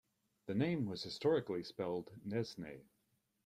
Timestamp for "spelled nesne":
1.63-2.81